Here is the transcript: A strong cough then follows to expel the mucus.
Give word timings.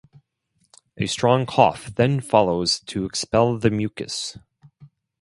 A 0.97 1.05
strong 1.05 1.45
cough 1.45 1.93
then 1.93 2.21
follows 2.21 2.79
to 2.87 3.05
expel 3.05 3.59
the 3.59 3.69
mucus. 3.69 4.35